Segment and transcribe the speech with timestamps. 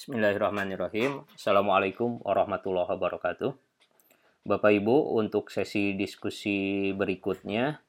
[0.00, 1.28] Bismillahirrahmanirrahim.
[1.36, 3.52] Assalamualaikum warahmatullahi wabarakatuh.
[4.48, 7.84] Bapak Ibu, untuk sesi diskusi berikutnya,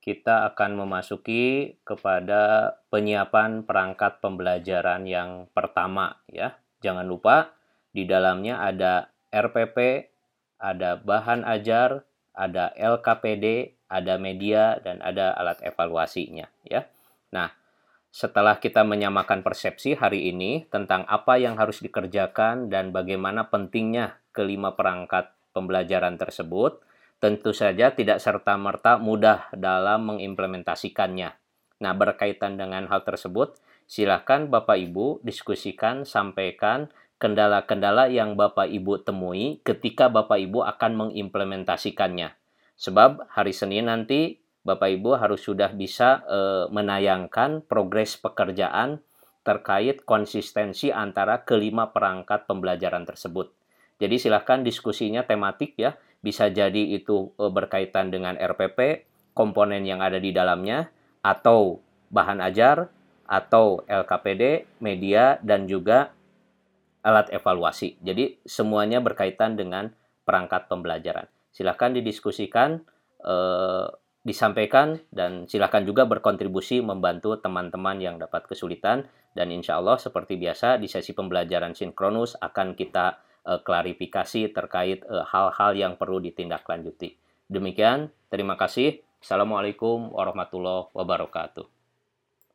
[0.00, 6.56] kita akan memasuki kepada penyiapan perangkat pembelajaran yang pertama ya.
[6.80, 7.52] Jangan lupa
[7.92, 10.08] di dalamnya ada RPP,
[10.56, 12.00] ada bahan ajar,
[12.32, 16.88] ada LKPD, ada media dan ada alat evaluasinya ya.
[17.28, 17.52] Nah,
[18.12, 24.76] setelah kita menyamakan persepsi hari ini tentang apa yang harus dikerjakan dan bagaimana pentingnya kelima
[24.76, 26.84] perangkat pembelajaran tersebut,
[27.24, 31.32] tentu saja tidak serta-merta mudah dalam mengimplementasikannya.
[31.80, 33.56] Nah, berkaitan dengan hal tersebut,
[33.88, 42.36] silakan Bapak Ibu diskusikan, sampaikan kendala-kendala yang Bapak Ibu temui ketika Bapak Ibu akan mengimplementasikannya.
[42.76, 46.38] Sebab hari Senin nanti Bapak Ibu harus sudah bisa e,
[46.70, 49.02] menayangkan progres pekerjaan
[49.42, 53.50] terkait konsistensi antara kelima perangkat pembelajaran tersebut.
[53.98, 60.22] Jadi silahkan diskusinya tematik ya, bisa jadi itu e, berkaitan dengan RPP, komponen yang ada
[60.22, 60.94] di dalamnya,
[61.26, 61.82] atau
[62.14, 62.86] bahan ajar,
[63.26, 66.14] atau LKPD, media, dan juga
[67.02, 67.98] alat evaluasi.
[67.98, 69.90] Jadi semuanya berkaitan dengan
[70.22, 71.26] perangkat pembelajaran.
[71.50, 72.86] Silahkan didiskusikan.
[73.22, 73.86] Eh,
[74.22, 80.78] disampaikan dan silahkan juga berkontribusi membantu teman-teman yang dapat kesulitan dan insya Allah seperti biasa
[80.78, 87.18] di sesi pembelajaran sinkronus akan kita uh, klarifikasi terkait eh, hal-hal uh, yang perlu ditindaklanjuti.
[87.50, 89.02] Demikian, terima kasih.
[89.18, 91.81] Assalamualaikum warahmatullahi wabarakatuh.